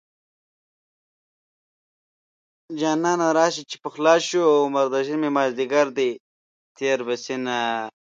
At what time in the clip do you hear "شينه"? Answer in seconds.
7.23-7.57